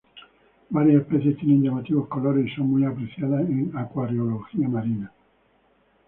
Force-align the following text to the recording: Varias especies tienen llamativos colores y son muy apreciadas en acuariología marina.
Varias 0.71 1.03
especies 1.03 1.37
tienen 1.37 1.61
llamativos 1.61 2.07
colores 2.07 2.47
y 2.47 2.55
son 2.55 2.71
muy 2.71 2.83
apreciadas 2.85 3.41
en 3.47 3.71
acuariología 3.77 4.67
marina. 4.67 5.11